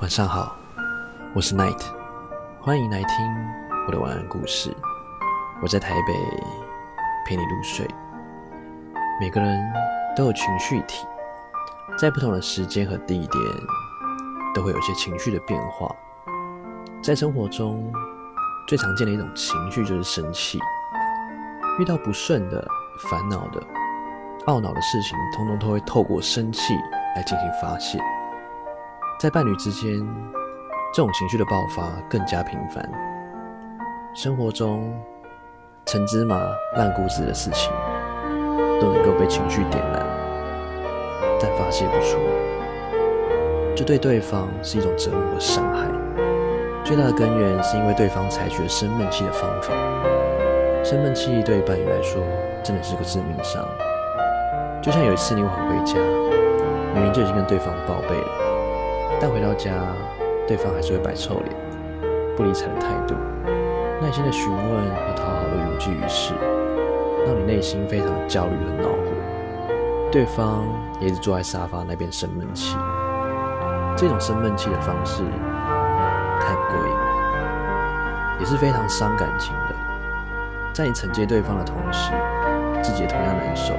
[0.00, 0.56] 晚上好，
[1.34, 1.78] 我是 Night，
[2.58, 3.16] 欢迎来听
[3.86, 4.74] 我的晚安故事。
[5.60, 6.14] 我在台北
[7.26, 7.86] 陪你入睡。
[9.20, 9.60] 每个人
[10.16, 11.06] 都有情绪体，
[11.98, 13.44] 在不同的时间和地点，
[14.54, 15.94] 都会有些情绪的变化。
[17.02, 17.92] 在生活中，
[18.66, 20.58] 最常见的一种情绪就是生气。
[21.78, 22.66] 遇到不顺的、
[23.10, 23.62] 烦恼的、
[24.46, 26.74] 懊恼的事情，通通都会透过生气
[27.14, 28.02] 来进行发泄。
[29.20, 29.98] 在伴侣之间，
[30.94, 32.82] 这种情绪的爆发更加频繁。
[34.14, 34.98] 生活中
[35.84, 36.40] 陈芝麻
[36.74, 37.70] 烂谷子的事情，
[38.80, 40.02] 都能够被情绪点燃，
[41.38, 42.16] 但发泄不出，
[43.76, 45.86] 这对对方是一种折磨和伤害。
[46.82, 49.74] 最大的根源是因为对方采取了生闷气的方法。
[50.82, 52.22] 生闷气对伴侣来说，
[52.62, 53.62] 真的是个致命伤。
[54.80, 55.98] 就像有一次你晚回家，
[56.94, 58.49] 明明就已经跟对方报备了。
[59.20, 59.70] 但回到家，
[60.48, 61.54] 对方还是会摆臭脸、
[62.34, 63.14] 不理睬的态度，
[64.00, 66.32] 耐心的询问和讨好都无济于事，
[67.26, 69.12] 让你内心非常焦虑和恼火。
[70.10, 70.64] 对方
[71.00, 72.78] 也一直坐在沙发那边生闷气，
[73.94, 75.22] 这种生闷气的方式
[76.40, 79.74] 太不过瘾了，也是非常伤感情的。
[80.72, 82.10] 在你惩戒对方的同时，
[82.82, 83.74] 自己也同样难受，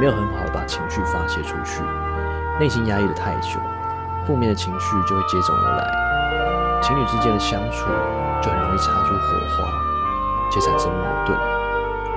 [0.00, 1.80] 没有很好的把情绪发泄出去，
[2.58, 3.60] 内心压抑的太久。
[4.28, 7.88] 负面的情绪就会接踵而来，情侣之间的相处
[8.42, 9.72] 就很容易擦出火花，
[10.52, 11.38] 且产生矛盾。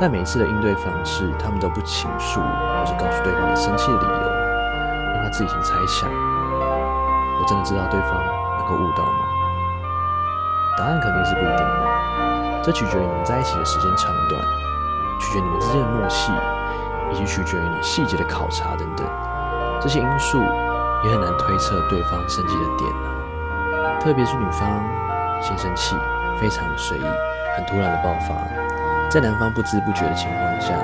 [0.00, 4.28] 但每次的应对方式，他们都不倾诉，或是告诉对方你生气的理由，
[5.14, 6.10] 让他自己去猜想。
[6.10, 8.10] 我真的知道对方
[8.58, 9.22] 能够悟到吗？
[10.76, 14.42] 答案肯定是不一定的，这取决于你们在一起的时间长短，
[15.20, 16.32] 取决于你们之间的默契，
[17.12, 19.06] 以及取决于你细节的考察等等
[19.80, 20.42] 这些因素。
[21.04, 24.82] 也很难推测对方生气的点呢，特别是女方
[25.40, 25.96] 先生气，
[26.40, 27.04] 非常的随意，
[27.56, 28.34] 很突然的爆发，
[29.10, 30.74] 在男方不知不觉的情况下，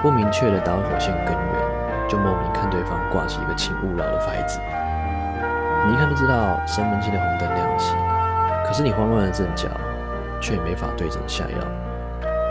[0.00, 4.60] 不明确的导火线根源，就莫名看对方挂起一个请勿扰的牌子，
[5.86, 7.96] 你一看就知道生闷气的红灯亮起，
[8.64, 9.68] 可是你慌乱的阵脚，
[10.40, 11.58] 却也没法对症下药，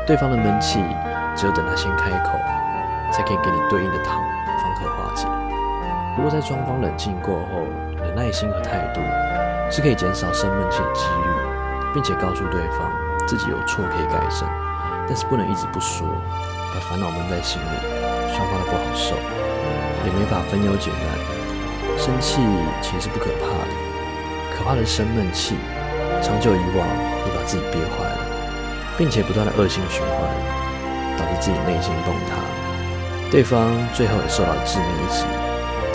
[0.05, 0.83] 对方的闷气，
[1.35, 2.37] 只有等他先开口，
[3.13, 4.21] 才可以给你对应的糖，
[4.61, 5.25] 方可化解。
[6.17, 7.61] 不过，在双方冷静过后，
[7.91, 8.99] 你的耐心和态度
[9.69, 11.29] 是可以减少生闷气的几率，
[11.93, 12.91] 并且告诉对方
[13.27, 14.49] 自己有错可以改正，
[15.07, 16.07] 但是不能一直不说，
[16.73, 19.15] 把烦恼闷在心里，双方都不好受，
[20.05, 21.99] 也没法分忧解难。
[21.99, 22.41] 生气
[22.81, 23.73] 其实不可怕的，
[24.57, 25.55] 可怕的是生闷气，
[26.23, 26.87] 长久以往
[27.21, 28.17] 会把自己憋坏了，
[28.97, 30.17] 并且不断的恶性循环，
[31.15, 32.41] 导致自己内心崩塌，
[33.29, 35.46] 对方最后也受到致命一击。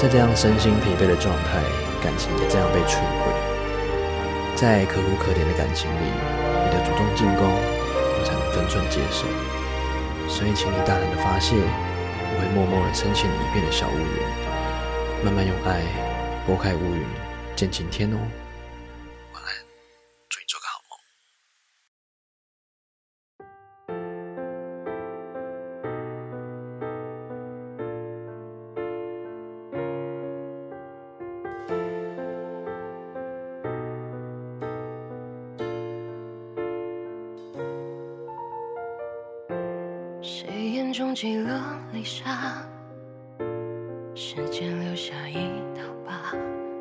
[0.03, 1.63] 在这样身心疲惫的状态，
[2.03, 3.33] 感情也这样被摧毁。
[4.57, 6.11] 在可苦可怜的感情里，
[6.65, 9.27] 你的主动进攻，我才能分寸接受。
[10.29, 15.83] 所以，请你大胆的发泄，我会默默的撑起你一片的小乌云，慢慢用爱
[16.49, 17.05] 拨开乌云，
[17.55, 18.42] 见晴天哦。
[40.93, 42.63] 中积了离沙？
[44.15, 45.35] 时间留下一
[45.75, 46.33] 道疤，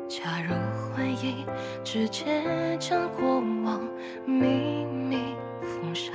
[0.06, 0.54] 假如
[0.94, 1.46] 回忆，
[1.82, 3.80] 直接将过往
[4.26, 6.12] 秘密封杀。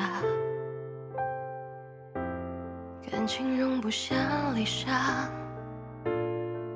[3.09, 4.15] 感情容不下
[4.53, 5.27] 离沙，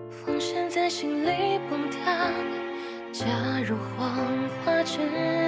[0.09, 2.31] 风险在心里崩塌。
[3.11, 3.27] 假
[3.63, 4.09] 如谎
[4.65, 4.97] 话，直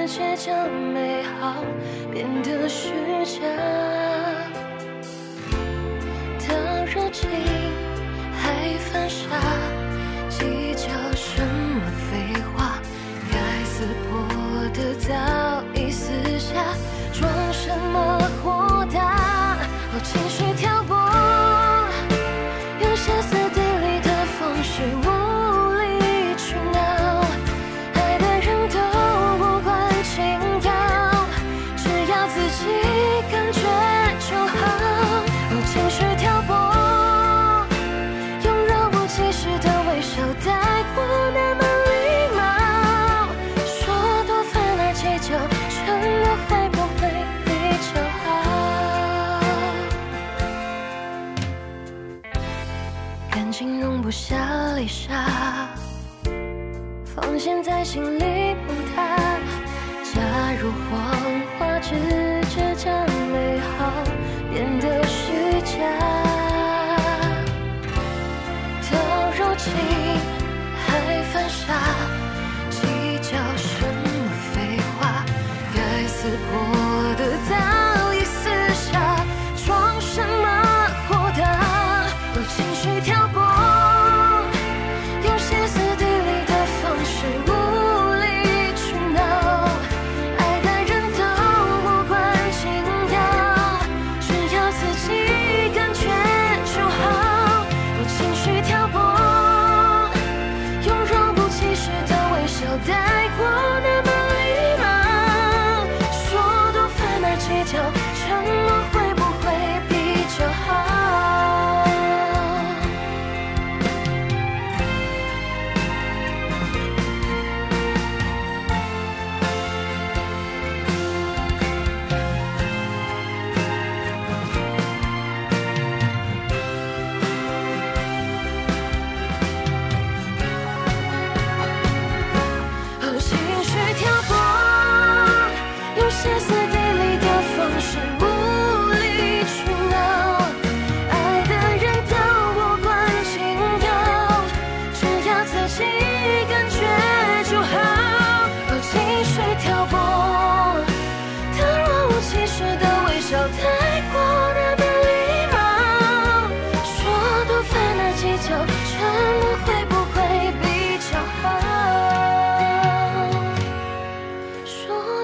[0.08, 1.64] 接将美好
[2.12, 2.94] 变得虚
[3.26, 3.42] 假。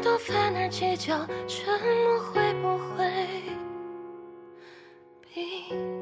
[0.01, 1.67] 都反而计较沉
[2.05, 3.05] 默会不会
[5.33, 5.98] 冰